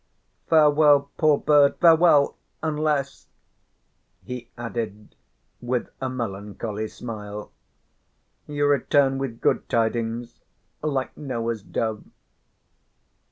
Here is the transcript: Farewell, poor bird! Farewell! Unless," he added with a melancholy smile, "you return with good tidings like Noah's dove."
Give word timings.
Farewell, 0.47 1.11
poor 1.17 1.37
bird! 1.37 1.75
Farewell! 1.79 2.35
Unless," 2.63 3.27
he 4.23 4.49
added 4.57 5.13
with 5.61 5.89
a 6.01 6.09
melancholy 6.09 6.87
smile, 6.87 7.51
"you 8.47 8.65
return 8.65 9.19
with 9.19 9.41
good 9.41 9.69
tidings 9.69 10.39
like 10.81 11.15
Noah's 11.15 11.61
dove." 11.61 12.03